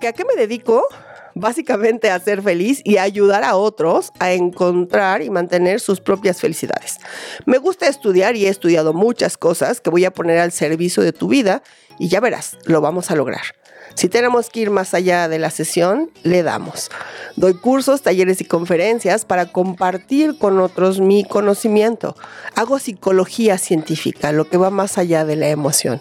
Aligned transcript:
¿Que 0.00 0.08
¿A 0.08 0.12
qué 0.12 0.24
me 0.24 0.34
dedico? 0.34 0.84
Básicamente 1.34 2.10
a 2.10 2.18
ser 2.18 2.42
feliz 2.42 2.80
y 2.84 2.96
a 2.96 3.02
ayudar 3.02 3.44
a 3.44 3.56
otros 3.56 4.12
a 4.18 4.32
encontrar 4.32 5.22
y 5.22 5.30
mantener 5.30 5.80
sus 5.80 6.00
propias 6.00 6.40
felicidades. 6.40 6.98
Me 7.46 7.58
gusta 7.58 7.86
estudiar 7.86 8.36
y 8.36 8.46
he 8.46 8.48
estudiado 8.48 8.92
muchas 8.92 9.36
cosas 9.36 9.80
que 9.80 9.90
voy 9.90 10.04
a 10.04 10.12
poner 10.12 10.38
al 10.38 10.52
servicio 10.52 11.02
de 11.02 11.12
tu 11.12 11.28
vida 11.28 11.62
y 11.98 12.08
ya 12.08 12.20
verás, 12.20 12.58
lo 12.64 12.80
vamos 12.80 13.10
a 13.10 13.16
lograr. 13.16 13.42
Si 13.94 14.08
tenemos 14.08 14.50
que 14.50 14.60
ir 14.60 14.70
más 14.70 14.94
allá 14.94 15.28
de 15.28 15.38
la 15.38 15.50
sesión, 15.50 16.10
le 16.22 16.42
damos. 16.42 16.90
Doy 17.36 17.54
cursos, 17.54 18.02
talleres 18.02 18.40
y 18.40 18.44
conferencias 18.44 19.24
para 19.24 19.46
compartir 19.46 20.38
con 20.38 20.60
otros 20.60 21.00
mi 21.00 21.24
conocimiento. 21.24 22.14
Hago 22.54 22.78
psicología 22.78 23.58
científica, 23.58 24.30
lo 24.32 24.48
que 24.48 24.56
va 24.56 24.70
más 24.70 24.98
allá 24.98 25.24
de 25.24 25.36
la 25.36 25.48
emoción. 25.48 26.00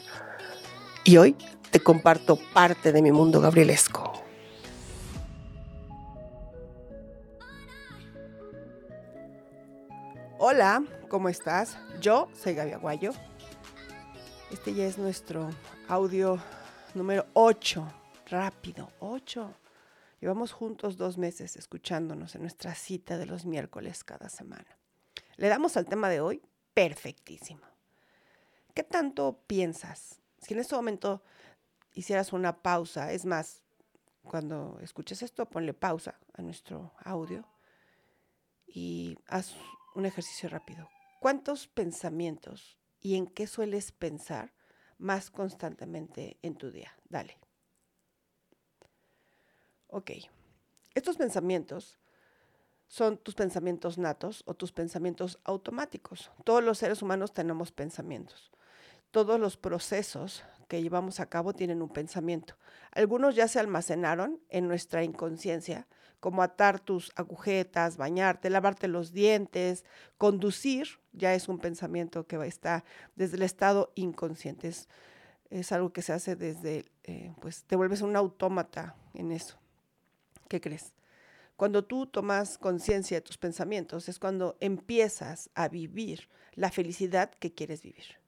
Y 1.03 1.17
hoy 1.17 1.35
comparto 1.81 2.37
parte 2.53 2.91
de 2.91 3.01
mi 3.01 3.11
mundo 3.11 3.41
gabrielesco. 3.41 4.13
Hola, 10.39 10.83
¿cómo 11.09 11.29
estás? 11.29 11.77
Yo 11.99 12.29
soy 12.33 12.53
Gaby 12.53 12.73
Aguayo. 12.73 13.11
Este 14.51 14.73
ya 14.73 14.85
es 14.85 14.97
nuestro 14.97 15.49
audio 15.87 16.39
número 16.93 17.25
8. 17.33 17.85
Rápido, 18.27 18.91
8. 18.99 19.53
Llevamos 20.21 20.51
juntos 20.51 20.97
dos 20.97 21.17
meses 21.17 21.57
escuchándonos 21.57 22.35
en 22.35 22.41
nuestra 22.41 22.75
cita 22.75 23.17
de 23.17 23.25
los 23.25 23.45
miércoles 23.45 24.03
cada 24.03 24.29
semana. 24.29 24.77
Le 25.35 25.47
damos 25.47 25.75
al 25.75 25.85
tema 25.85 26.09
de 26.09 26.21
hoy 26.21 26.41
perfectísimo. 26.73 27.61
¿Qué 28.73 28.83
tanto 28.83 29.39
piensas? 29.47 30.21
Si 30.39 30.53
en 30.53 30.59
este 30.59 30.75
momento 30.75 31.23
hicieras 31.97 32.31
una 32.31 32.61
pausa, 32.61 33.11
es 33.11 33.25
más, 33.25 33.63
cuando 34.21 34.77
escuches 34.81 35.23
esto, 35.23 35.49
ponle 35.49 35.73
pausa 35.73 36.19
a 36.33 36.43
nuestro 36.43 36.93
audio 37.03 37.43
y 38.67 39.17
haz 39.25 39.55
un 39.95 40.05
ejercicio 40.05 40.47
rápido. 40.47 40.87
¿Cuántos 41.19 41.67
pensamientos 41.67 42.77
y 43.01 43.15
en 43.15 43.25
qué 43.25 43.47
sueles 43.47 43.91
pensar 43.91 44.53
más 44.99 45.31
constantemente 45.31 46.37
en 46.43 46.55
tu 46.55 46.69
día? 46.69 46.95
Dale. 47.09 47.39
Ok, 49.87 50.11
estos 50.93 51.17
pensamientos 51.17 51.97
son 52.85 53.17
tus 53.17 53.33
pensamientos 53.33 53.97
natos 53.97 54.43
o 54.45 54.53
tus 54.53 54.71
pensamientos 54.71 55.39
automáticos. 55.45 56.29
Todos 56.43 56.63
los 56.63 56.77
seres 56.77 57.01
humanos 57.01 57.33
tenemos 57.33 57.71
pensamientos. 57.71 58.51
Todos 59.11 59.39
los 59.39 59.57
procesos 59.57 60.43
que 60.67 60.81
llevamos 60.81 61.19
a 61.19 61.27
cabo 61.27 61.53
tienen 61.53 61.81
un 61.81 61.89
pensamiento. 61.89 62.55
Algunos 62.91 63.35
ya 63.35 63.47
se 63.47 63.59
almacenaron 63.59 64.39
en 64.49 64.67
nuestra 64.67 65.03
inconsciencia, 65.03 65.87
como 66.19 66.41
atar 66.41 66.79
tus 66.79 67.11
agujetas, 67.15 67.97
bañarte, 67.97 68.49
lavarte 68.49 68.87
los 68.87 69.13
dientes, 69.13 69.85
conducir, 70.17 70.99
ya 71.13 71.33
es 71.33 71.47
un 71.47 71.59
pensamiento 71.59 72.25
que 72.25 72.37
está 72.45 72.83
desde 73.15 73.37
el 73.37 73.43
estado 73.43 73.91
inconsciente. 73.95 74.67
Es, 75.49 75.71
algo 75.71 75.93
que 75.93 76.01
se 76.01 76.13
hace 76.13 76.35
desde, 76.35 76.85
eh, 77.03 77.33
pues 77.39 77.63
te 77.63 77.75
vuelves 77.75 78.01
un 78.01 78.15
autómata 78.15 78.95
en 79.13 79.31
eso. 79.31 79.57
¿Qué 80.49 80.59
crees? 80.59 80.93
Cuando 81.55 81.85
tú 81.85 82.07
tomas 82.07 82.57
conciencia 82.57 83.17
de 83.17 83.21
tus 83.21 83.37
pensamientos 83.37 84.09
es 84.09 84.19
cuando 84.19 84.57
empiezas 84.59 85.49
a 85.55 85.67
vivir 85.69 86.29
la 86.53 86.71
felicidad 86.71 87.31
que 87.31 87.53
quieres 87.53 87.81
vivir. 87.81 88.26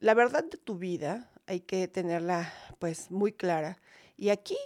La 0.00 0.14
verdad 0.14 0.44
de 0.44 0.56
tu 0.56 0.78
vida 0.78 1.30
hay 1.46 1.60
que 1.60 1.86
tenerla 1.86 2.50
pues 2.78 3.10
muy 3.10 3.32
clara 3.32 3.78
y 4.16 4.30
aquí 4.30 4.56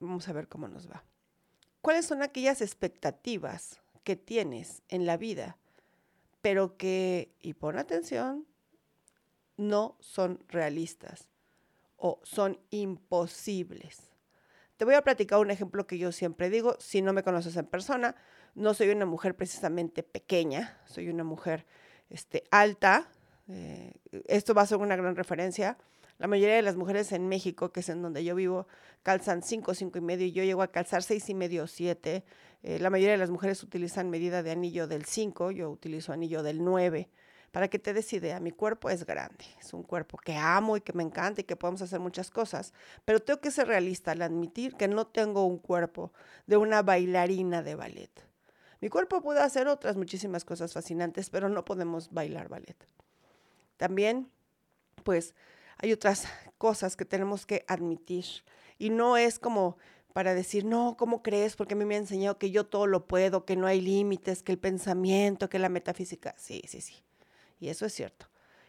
vamos 0.00 0.28
a 0.28 0.34
ver 0.34 0.48
cómo 0.48 0.68
nos 0.68 0.90
va. 0.90 1.02
¿Cuáles 1.80 2.04
son 2.04 2.22
aquellas 2.22 2.60
expectativas 2.60 3.80
que 4.04 4.14
tienes 4.14 4.82
en 4.88 5.06
la 5.06 5.16
vida, 5.16 5.56
pero 6.42 6.76
que, 6.76 7.32
y 7.40 7.54
pon 7.54 7.78
atención, 7.78 8.46
no 9.56 9.96
son 10.00 10.44
realistas 10.48 11.30
o 11.96 12.20
son 12.22 12.60
imposibles? 12.68 14.10
Te 14.76 14.84
voy 14.84 14.94
a 14.94 15.02
platicar 15.02 15.38
un 15.38 15.50
ejemplo 15.50 15.86
que 15.86 15.96
yo 15.96 16.12
siempre 16.12 16.50
digo, 16.50 16.76
si 16.78 17.00
no 17.00 17.14
me 17.14 17.22
conoces 17.22 17.56
en 17.56 17.64
persona, 17.64 18.14
no 18.54 18.74
soy 18.74 18.90
una 18.90 19.06
mujer 19.06 19.34
precisamente 19.34 20.02
pequeña, 20.02 20.78
soy 20.84 21.08
una 21.08 21.24
mujer 21.24 21.64
este, 22.10 22.44
alta. 22.50 23.08
Eh, 23.48 23.92
esto 24.26 24.54
va 24.54 24.62
a 24.62 24.66
ser 24.66 24.78
una 24.78 24.96
gran 24.96 25.16
referencia. 25.16 25.78
La 26.18 26.26
mayoría 26.28 26.56
de 26.56 26.62
las 26.62 26.76
mujeres 26.76 27.12
en 27.12 27.28
México, 27.28 27.72
que 27.72 27.80
es 27.80 27.88
en 27.88 28.02
donde 28.02 28.24
yo 28.24 28.34
vivo, 28.34 28.66
calzan 29.02 29.42
5, 29.42 29.74
5 29.74 29.98
y 29.98 30.00
medio 30.00 30.26
y 30.26 30.32
yo 30.32 30.42
llego 30.44 30.62
a 30.62 30.68
calzar 30.68 31.02
6 31.02 31.28
y 31.28 31.34
medio 31.34 31.64
o 31.64 31.66
7. 31.66 32.24
Eh, 32.62 32.78
la 32.78 32.88
mayoría 32.90 33.12
de 33.12 33.18
las 33.18 33.30
mujeres 33.30 33.62
utilizan 33.62 34.08
medida 34.08 34.42
de 34.42 34.50
anillo 34.50 34.86
del 34.86 35.04
5, 35.04 35.50
yo 35.50 35.70
utilizo 35.70 36.12
anillo 36.12 36.42
del 36.42 36.64
9. 36.64 37.10
Para 37.52 37.68
que 37.68 37.78
te 37.78 37.94
des 37.94 38.12
idea, 38.12 38.40
mi 38.40 38.50
cuerpo 38.50 38.90
es 38.90 39.06
grande, 39.06 39.44
es 39.60 39.72
un 39.72 39.82
cuerpo 39.82 40.18
que 40.18 40.36
amo 40.36 40.76
y 40.76 40.80
que 40.80 40.92
me 40.92 41.02
encanta 41.02 41.40
y 41.40 41.44
que 41.44 41.56
podemos 41.56 41.80
hacer 41.80 42.00
muchas 42.00 42.30
cosas, 42.30 42.74
pero 43.04 43.20
tengo 43.20 43.40
que 43.40 43.50
ser 43.50 43.68
realista 43.68 44.12
al 44.12 44.20
admitir 44.20 44.74
que 44.74 44.88
no 44.88 45.06
tengo 45.06 45.46
un 45.46 45.58
cuerpo 45.58 46.12
de 46.46 46.56
una 46.56 46.82
bailarina 46.82 47.62
de 47.62 47.74
ballet. 47.74 48.10
Mi 48.80 48.88
cuerpo 48.90 49.22
puede 49.22 49.40
hacer 49.40 49.68
otras 49.68 49.96
muchísimas 49.96 50.44
cosas 50.44 50.72
fascinantes, 50.74 51.30
pero 51.30 51.48
no 51.48 51.64
podemos 51.64 52.10
bailar 52.10 52.48
ballet. 52.48 52.76
También, 53.76 54.30
pues, 55.04 55.34
hay 55.78 55.92
otras 55.92 56.26
cosas 56.58 56.96
que 56.96 57.04
tenemos 57.04 57.46
que 57.46 57.64
admitir 57.68 58.24
y 58.78 58.90
no 58.90 59.16
es 59.16 59.38
como 59.38 59.76
para 60.12 60.34
decir, 60.34 60.64
no, 60.64 60.96
¿cómo 60.96 61.22
crees? 61.22 61.56
Porque 61.56 61.74
a 61.74 61.76
mí 61.76 61.84
me 61.84 61.94
ha 61.94 61.98
enseñado 61.98 62.38
que 62.38 62.50
yo 62.50 62.64
todo 62.64 62.86
lo 62.86 63.06
puedo, 63.06 63.44
que 63.44 63.54
no 63.54 63.66
hay 63.66 63.82
límites, 63.82 64.42
que 64.42 64.52
el 64.52 64.58
pensamiento, 64.58 65.50
que 65.50 65.58
la 65.58 65.68
metafísica. 65.68 66.34
Sí, 66.38 66.62
sí, 66.66 66.80
sí. 66.80 66.94
Y 67.60 67.68
eso 67.68 67.84
es 67.84 67.92
cierto. 67.92 68.26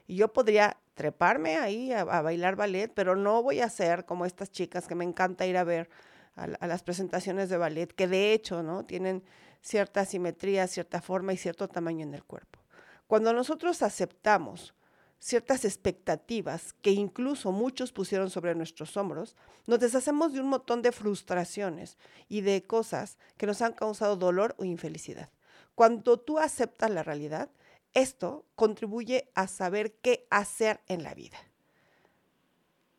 Y 0.08 0.16
yo 0.16 0.34
podría 0.34 0.78
treparme 0.94 1.58
ahí 1.58 1.94
a, 1.94 2.04
bailar 2.04 2.56
ballet, 2.58 2.92
pero 2.94 3.16
no 3.16 3.44
voy 3.44 3.62
a 3.62 3.70
ser 3.70 4.06
como 4.06 4.26
estas 4.26 4.52
chicas 4.52 4.88
que 4.88 4.96
me 4.96 5.06
encanta 5.06 5.46
ir 5.46 5.56
a 5.56 5.64
ver 5.64 5.90
a, 6.36 6.68
las 6.68 6.84
presentaciones 6.84 7.50
de 7.50 7.58
ballet, 7.58 7.94
que 7.94 8.08
de 8.08 8.34
hecho, 8.34 8.62
¿no? 8.62 8.86
Tienen 8.86 9.24
cierta 9.62 10.06
simetría, 10.06 10.68
cierta 10.68 11.02
forma 11.02 11.34
y 11.34 11.38
cierto 11.38 11.68
tamaño 11.68 12.04
en 12.04 12.14
el 12.14 12.24
cuerpo. 12.24 12.60
Cuando 13.08 13.32
nosotros 13.32 13.82
aceptamos 13.84 14.74
ciertas 15.20 15.66
expectativas 15.66 16.74
que 16.82 16.92
incluso 16.92 17.52
muchos 17.52 17.92
pusieron 17.92 18.30
sobre 18.30 18.56
nuestros 18.56 18.98
hombros, 18.98 19.36
nos 19.66 19.80
deshacemos 19.80 20.34
de 20.34 20.42
un 20.42 20.50
montón 20.50 20.82
de 20.82 20.92
frustraciones 20.92 21.98
y 22.30 22.42
de 22.42 22.64
cosas 22.64 23.18
que 23.38 23.48
nos 23.48 23.62
han 23.62 23.74
causado 23.74 24.16
dolor 24.16 24.56
o 24.58 24.66
infelicidad. 24.66 25.30
Cuando 25.76 26.18
tú 26.18 26.40
aceptas 26.40 26.90
la 26.92 27.04
realidad, 27.04 27.50
esto 27.94 28.46
contribuye 28.56 29.30
a 29.36 29.48
saber 29.48 29.94
qué 29.94 30.28
hacer 30.30 30.82
en 30.88 31.04
la 31.04 31.14
vida. 31.14 31.38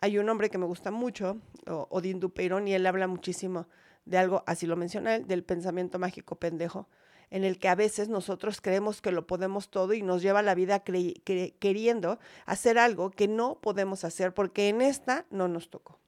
Hay 0.00 0.18
un 0.18 0.28
hombre 0.28 0.50
que 0.50 0.58
me 0.58 0.66
gusta 0.66 0.90
mucho, 0.90 1.38
Odín 1.66 2.20
Dupeirón, 2.20 2.68
y 2.68 2.74
él 2.74 2.86
habla 2.86 3.08
muchísimo 3.08 3.66
de 4.04 4.18
algo, 4.18 4.44
así 4.46 4.66
lo 4.66 4.76
menciona 4.76 5.16
él, 5.16 5.26
del 5.26 5.44
pensamiento 5.44 5.98
mágico 5.98 6.36
pendejo, 6.36 6.88
en 7.30 7.44
el 7.44 7.58
que 7.58 7.68
a 7.68 7.74
veces 7.74 8.08
nosotros 8.08 8.60
creemos 8.60 9.00
que 9.00 9.12
lo 9.12 9.26
podemos 9.26 9.68
todo 9.68 9.92
y 9.92 10.02
nos 10.02 10.22
lleva 10.22 10.42
la 10.42 10.54
vida 10.54 10.82
queriendo 10.82 12.18
hacer 12.46 12.78
algo 12.78 13.10
que 13.10 13.28
no 13.28 13.60
podemos 13.60 14.04
hacer 14.04 14.32
porque 14.32 14.68
en 14.68 14.80
esta 14.80 15.26
no 15.30 15.48
nos 15.48 15.70
tocó. 15.70 15.98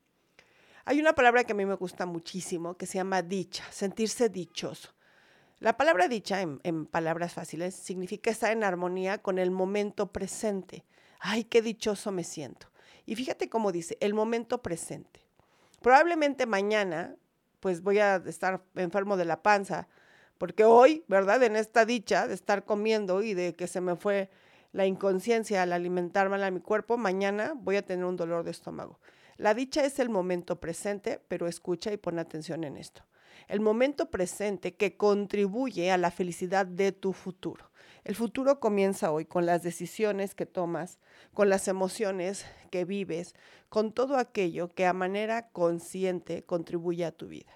Hay 0.84 0.98
una 0.98 1.14
palabra 1.14 1.44
que 1.44 1.52
a 1.52 1.54
mí 1.54 1.66
me 1.66 1.74
gusta 1.74 2.06
muchísimo 2.06 2.76
que 2.76 2.86
se 2.86 2.98
llama 2.98 3.22
dicha, 3.22 3.64
sentirse 3.70 4.28
dichoso. 4.28 4.94
La 5.60 5.76
palabra 5.76 6.08
dicha, 6.08 6.40
en, 6.40 6.86
palabras 6.86 7.34
fáciles, 7.34 7.74
significa 7.74 8.30
estar 8.30 8.50
en 8.50 8.64
armonía 8.64 9.18
con 9.18 9.38
el 9.38 9.50
momento 9.50 10.10
presente. 10.10 10.86
Ay, 11.18 11.44
qué 11.44 11.60
dichoso 11.60 12.12
me 12.12 12.24
siento. 12.24 12.68
Y 13.04 13.14
fíjate 13.14 13.50
cómo 13.50 13.70
dice, 13.70 13.98
el 14.00 14.14
momento 14.14 14.62
presente. 14.62 15.20
Probablemente 15.82 16.46
mañana, 16.46 17.14
pues 17.60 17.82
voy 17.82 17.98
a 17.98 18.16
estar 18.26 18.64
enfermo 18.74 19.18
de 19.18 19.26
la 19.26 19.42
panza, 19.42 19.86
porque 20.40 20.64
hoy, 20.64 21.04
¿verdad? 21.06 21.42
En 21.42 21.54
esta 21.54 21.84
dicha 21.84 22.26
de 22.26 22.32
estar 22.32 22.64
comiendo 22.64 23.22
y 23.22 23.34
de 23.34 23.54
que 23.54 23.66
se 23.66 23.82
me 23.82 23.94
fue 23.94 24.30
la 24.72 24.86
inconsciencia 24.86 25.62
al 25.62 25.74
alimentar 25.74 26.30
mal 26.30 26.42
a 26.42 26.50
mi 26.50 26.60
cuerpo, 26.60 26.96
mañana 26.96 27.52
voy 27.54 27.76
a 27.76 27.84
tener 27.84 28.06
un 28.06 28.16
dolor 28.16 28.42
de 28.42 28.50
estómago. 28.50 28.98
La 29.36 29.52
dicha 29.52 29.84
es 29.84 29.98
el 29.98 30.08
momento 30.08 30.58
presente, 30.58 31.20
pero 31.28 31.46
escucha 31.46 31.92
y 31.92 31.98
pon 31.98 32.18
atención 32.18 32.64
en 32.64 32.78
esto 32.78 33.04
el 33.50 33.60
momento 33.60 34.10
presente 34.10 34.74
que 34.76 34.96
contribuye 34.96 35.90
a 35.90 35.98
la 35.98 36.12
felicidad 36.12 36.66
de 36.66 36.92
tu 36.92 37.12
futuro. 37.12 37.70
El 38.04 38.14
futuro 38.14 38.60
comienza 38.60 39.10
hoy 39.10 39.24
con 39.24 39.44
las 39.44 39.64
decisiones 39.64 40.36
que 40.36 40.46
tomas, 40.46 40.98
con 41.34 41.48
las 41.48 41.66
emociones 41.66 42.46
que 42.70 42.84
vives, 42.84 43.34
con 43.68 43.92
todo 43.92 44.16
aquello 44.18 44.72
que 44.72 44.86
a 44.86 44.92
manera 44.92 45.48
consciente 45.50 46.44
contribuye 46.44 47.04
a 47.04 47.10
tu 47.10 47.26
vida. 47.26 47.52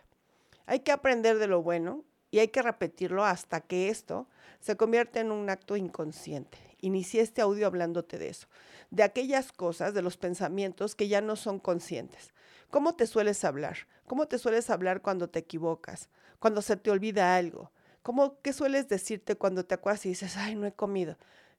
Hay 0.67 0.81
que 0.81 0.91
aprender 0.91 1.39
de 1.39 1.47
lo 1.47 1.63
bueno 1.63 2.05
y 2.35 2.41
hay 2.41 2.49
que 2.49 2.63
repetirlo 2.63 3.25
hasta 3.25 3.61
que 3.61 3.91
esto 3.91 4.27
se 4.59 4.77
convierta 4.77 5.21
en 5.21 5.31
un 5.31 5.49
acto 5.49 5.77
inconsciente. 5.77 6.59
Inicié 6.81 7.21
este 7.21 7.43
audio 7.43 7.69
hablándote 7.69 8.19
de 8.19 8.29
eso, 8.29 8.49
de 8.91 9.05
aquellas 9.05 9.53
cosas, 9.53 9.95
de 9.95 10.03
los 10.03 10.17
pensamientos 10.17 10.97
que 10.97 11.07
ya 11.07 11.21
no 11.21 11.37
son 11.37 11.61
conscientes 11.61 12.35
¿Cómo 12.71 12.97
te 12.97 13.07
sueles 13.07 13.45
hablar? 13.45 13.77
¿Cómo 14.09 14.27
te 14.27 14.37
sueles 14.37 14.69
hablar 14.69 15.01
cuando 15.01 15.29
te 15.29 15.39
equivocas? 15.39 16.09
Cuando 16.41 16.61
se 16.61 16.77
te 16.77 16.91
olvida 16.91 17.37
algo. 17.37 17.71
¿Cómo, 18.03 18.41
¿Qué 18.43 18.53
sueles 18.53 18.89
decirte 18.89 19.37
cuando 19.37 19.65
te 19.65 19.77
acuerdas 19.77 20.05
y 20.07 20.09
dices, 20.09 20.37
ay, 20.37 20.57
no 20.57 20.67
he 20.67 20.73
comido? 20.73 21.17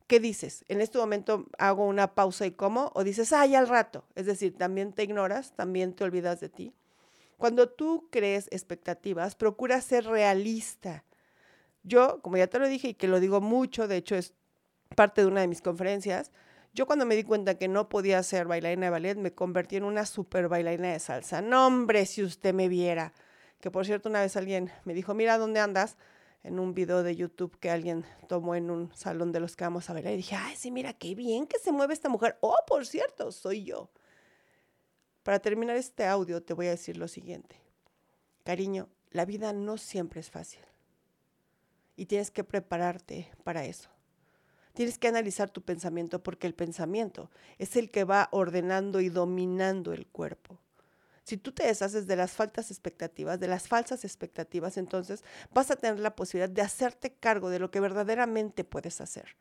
¿Qué 0.08 0.20
dices? 0.20 0.66
¿En 0.68 0.82
este 0.82 0.98
momento 0.98 1.46
hago 1.58 1.86
una 1.86 2.16
pausa 2.16 2.46
y 2.46 2.52
como? 2.52 2.92
¿O 2.96 3.06
dices, 3.06 3.32
ay, 3.32 3.56
al 3.56 3.70
rato? 3.70 4.04
Es 4.16 4.26
decir, 4.26 4.58
también 4.58 4.92
te 4.92 5.04
ignoras, 5.04 5.54
también 5.54 5.94
te 5.94 6.04
olvidas 6.04 6.42
de 6.42 6.50
ti. 6.50 6.74
Cuando 7.38 7.70
tú 7.70 8.08
crees 8.12 8.48
expectativas, 8.52 9.36
procura 9.36 9.82
ser 9.82 10.06
realista. 10.06 11.04
Yo, 11.84 12.22
como 12.22 12.38
ya 12.38 12.48
te 12.48 12.60
lo 12.60 12.68
dije 12.68 12.90
y 12.90 12.94
que 12.94 13.08
lo 13.08 13.20
digo 13.20 13.42
mucho, 13.42 13.88
de 13.88 13.98
hecho 13.98 14.16
es 14.16 14.34
parte 14.96 15.22
de 15.22 15.28
una 15.28 15.42
de 15.42 15.48
mis 15.48 15.62
conferencias, 15.62 16.32
yo 16.76 16.86
cuando 16.86 17.06
me 17.06 17.16
di 17.16 17.24
cuenta 17.24 17.58
que 17.58 17.70
no 17.70 17.88
podía 17.88 18.22
ser 18.22 18.48
bailarina 18.48 18.88
de 18.88 18.90
ballet, 18.90 19.18
me 19.18 19.34
convertí 19.34 19.78
en 19.78 19.86
una 19.86 20.06
super 20.06 20.50
bailarina 20.50 20.92
de 20.92 21.00
salsa. 21.00 21.42
No, 21.42 21.68
hombre, 21.68 22.06
si 22.06 22.22
usted 22.22 22.54
me 22.54 22.68
viera. 22.68 23.14
Que 23.62 23.72
por 23.72 23.86
cierto, 23.86 24.10
una 24.10 24.20
vez 24.20 24.36
alguien 24.36 24.72
me 24.84 24.94
dijo, 24.94 25.14
mira, 25.14 25.38
¿dónde 25.38 25.62
andas? 25.62 25.96
En 26.44 26.60
un 26.60 26.74
video 26.74 27.02
de 27.02 27.16
YouTube 27.16 27.58
que 27.60 27.70
alguien 27.70 28.06
tomó 28.28 28.56
en 28.56 28.70
un 28.70 28.94
salón 28.94 29.32
de 29.32 29.40
los 29.40 29.56
que 29.56 29.64
vamos 29.64 29.90
a 29.90 29.94
bailar. 29.94 30.14
Y 30.14 30.18
dije, 30.18 30.36
ay, 30.36 30.56
sí, 30.58 30.70
mira, 30.70 30.92
qué 30.92 31.16
bien 31.16 31.48
que 31.48 31.60
se 31.60 31.72
mueve 31.72 31.94
esta 31.94 32.10
mujer. 32.10 32.38
Oh, 32.42 32.58
por 32.68 32.86
cierto, 32.86 33.32
soy 33.32 33.64
yo. 33.64 33.90
Para 35.26 35.40
terminar 35.40 35.76
este 35.76 36.06
audio, 36.06 36.44
te 36.44 36.54
voy 36.54 36.68
a 36.68 36.70
decir 36.70 36.98
lo 36.98 37.08
siguiente. 37.08 37.60
Cariño, 38.44 38.90
la 39.10 39.26
vida 39.26 39.54
no 39.54 39.80
siempre 39.80 40.20
es 40.20 40.30
fácil. 40.30 40.62
Y 41.96 42.06
tienes 42.06 42.30
que 42.30 42.44
prepararte 42.44 43.32
para 43.44 43.66
eso. 43.66 43.90
Tienes 44.76 45.00
que 45.00 45.08
analizar 45.08 45.50
tu 45.50 45.64
pensamiento 45.64 46.22
porque 46.22 46.46
el 46.46 46.54
pensamiento 46.54 47.32
es 47.58 47.76
el 47.76 47.90
que 47.90 48.04
va 48.04 48.30
ordenando 48.30 49.02
y 49.02 49.10
dominando 49.10 49.94
el 49.94 50.06
cuerpo. 50.06 50.60
Si 51.24 51.38
tú 51.38 51.52
te 51.54 51.66
deshaces 51.66 52.06
de 52.06 52.18
las 52.18 52.34
faltas 52.34 52.70
expectativas, 52.70 53.40
de 53.40 53.48
las 53.48 53.68
falsas 53.68 54.06
expectativas, 54.06 54.78
entonces 54.78 55.24
vas 55.52 55.72
a 55.72 55.76
tener 55.76 56.00
la 56.00 56.16
posibilidad 56.16 56.54
de 56.54 56.62
hacerte 56.62 57.16
cargo 57.16 57.50
de 57.50 57.58
lo 57.58 57.72
que 57.72 57.80
verdaderamente 57.80 58.64
puedes 58.64 59.02
hacer. 59.02 59.38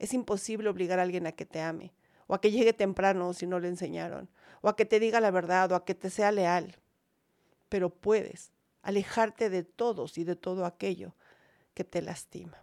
Es 0.00 0.12
imposible 0.12 0.68
obligar 0.68 0.98
a 0.98 1.02
alguien 1.02 1.28
a 1.28 1.32
que 1.32 1.46
te 1.46 1.60
ame, 1.60 1.92
o 2.30 2.34
a 2.34 2.40
que 2.40 2.52
llegue 2.52 2.72
temprano 2.72 3.34
si 3.34 3.44
no 3.44 3.58
le 3.58 3.66
enseñaron, 3.66 4.28
o 4.60 4.68
a 4.68 4.76
que 4.76 4.84
te 4.84 5.00
diga 5.00 5.18
la 5.18 5.32
verdad, 5.32 5.72
o 5.72 5.74
a 5.74 5.84
que 5.84 5.96
te 5.96 6.10
sea 6.10 6.30
leal. 6.30 6.76
Pero 7.68 7.90
puedes 7.90 8.52
alejarte 8.82 9.50
de 9.50 9.64
todos 9.64 10.16
y 10.16 10.22
de 10.22 10.36
todo 10.36 10.64
aquello 10.64 11.16
que 11.74 11.82
te 11.82 12.00
lastima. 12.00 12.62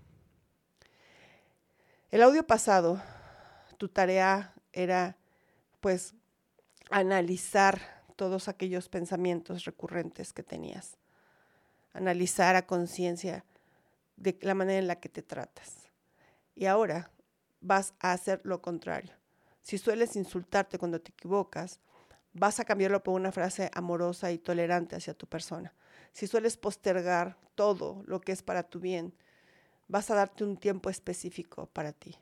El 2.11 2.23
audio 2.23 2.47
pasado, 2.47 3.01
tu 3.75 3.89
tarea 3.89 4.53
era 4.71 5.17
pues 5.81 6.15
analizar 6.89 8.05
todos 8.15 8.47
aquellos 8.47 8.87
pensamientos 8.87 9.65
recurrentes 9.65 10.31
que 10.31 10.43
tenías, 10.43 10.95
analizar 11.91 12.55
a 12.55 12.65
conciencia 12.65 13.43
de 14.15 14.39
la 14.43 14.53
manera 14.53 14.79
en 14.79 14.87
la 14.87 15.01
que 15.01 15.09
te 15.09 15.23
tratas. 15.23 15.89
Y 16.55 16.67
ahora 16.67 17.11
vas 17.59 17.93
a 17.99 18.13
hacer 18.13 18.39
lo 18.45 18.61
contrario. 18.61 19.17
Si 19.67 19.77
sueles 19.77 20.15
insultarte 20.15 20.77
cuando 20.77 21.01
te 21.01 21.11
equivocas, 21.11 21.81
vas 22.31 22.57
a 22.61 22.63
cambiarlo 22.63 23.03
por 23.03 23.15
una 23.15 23.33
frase 23.33 23.69
amorosa 23.73 24.31
y 24.31 24.37
tolerante 24.37 24.95
hacia 24.95 25.13
tu 25.13 25.27
persona. 25.27 25.73
Si 26.13 26.25
sueles 26.25 26.55
postergar 26.55 27.37
todo 27.53 28.01
lo 28.05 28.21
que 28.21 28.31
es 28.31 28.41
para 28.41 28.63
tu 28.63 28.79
bien, 28.79 29.13
vas 29.89 30.09
a 30.09 30.15
darte 30.15 30.45
un 30.45 30.55
tiempo 30.55 30.89
específico 30.89 31.65
para 31.73 31.91
ti. 31.91 32.15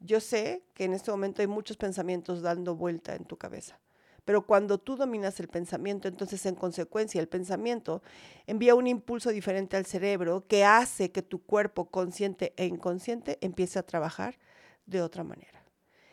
Yo 0.00 0.18
sé 0.18 0.64
que 0.74 0.82
en 0.82 0.92
este 0.92 1.12
momento 1.12 1.42
hay 1.42 1.46
muchos 1.46 1.76
pensamientos 1.76 2.42
dando 2.42 2.74
vuelta 2.74 3.14
en 3.14 3.24
tu 3.24 3.36
cabeza, 3.36 3.78
pero 4.24 4.44
cuando 4.44 4.78
tú 4.78 4.96
dominas 4.96 5.38
el 5.38 5.46
pensamiento, 5.46 6.08
entonces 6.08 6.44
en 6.44 6.56
consecuencia 6.56 7.20
el 7.20 7.28
pensamiento 7.28 8.02
envía 8.48 8.74
un 8.74 8.88
impulso 8.88 9.30
diferente 9.30 9.76
al 9.76 9.86
cerebro 9.86 10.44
que 10.48 10.64
hace 10.64 11.12
que 11.12 11.22
tu 11.22 11.40
cuerpo 11.40 11.88
consciente 11.88 12.52
e 12.56 12.66
inconsciente 12.66 13.38
empiece 13.42 13.78
a 13.78 13.86
trabajar 13.86 14.40
de 14.86 15.02
otra 15.02 15.22
manera. 15.22 15.60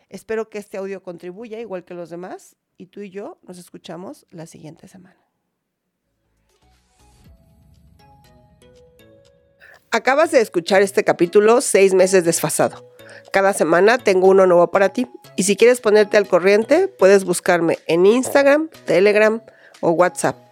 Espero 0.08 0.48
que 0.48 0.58
este 0.58 0.78
audio 0.78 1.02
contribuya 1.02 1.60
igual 1.60 1.84
que 1.84 1.94
los 1.94 2.10
demás 2.10 2.56
y 2.78 2.86
tú 2.86 3.00
y 3.00 3.10
yo 3.10 3.38
nos 3.42 3.58
escuchamos 3.58 4.26
la 4.30 4.46
siguiente 4.46 4.88
semana. 4.88 5.16
Acabas 9.90 10.30
de 10.30 10.40
escuchar 10.40 10.82
este 10.82 11.04
capítulo 11.04 11.60
seis 11.60 11.94
meses 11.94 12.24
desfasado. 12.24 12.94
Cada 13.32 13.52
semana 13.52 13.98
tengo 13.98 14.28
uno 14.28 14.46
nuevo 14.46 14.70
para 14.70 14.90
ti. 14.90 15.06
Y 15.36 15.42
si 15.44 15.56
quieres 15.56 15.80
ponerte 15.80 16.16
al 16.16 16.28
corriente, 16.28 16.88
puedes 16.88 17.24
buscarme 17.24 17.78
en 17.86 18.06
Instagram, 18.06 18.68
Telegram 18.86 19.42
o 19.80 19.90
WhatsApp. 19.90 20.47